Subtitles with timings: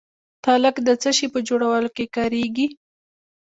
[0.43, 2.67] تالک د څه شي په جوړولو کې کاریږي؟